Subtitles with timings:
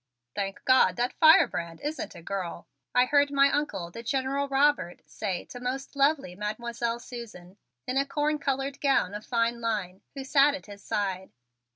[0.33, 5.45] "Thank God that firebrand isn't a girl," I heard my Uncle, the General Robert, say
[5.45, 10.55] to most lovely Mademoiselle Susan, in a corn colored gown of fine line, who sat
[10.55, 11.31] at his side.